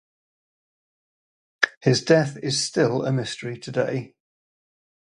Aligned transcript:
His 1.83 2.01
death 2.03 2.35
is 2.41 2.63
still 2.65 3.05
a 3.05 3.11
mystery 3.11 3.59
today. 3.59 4.15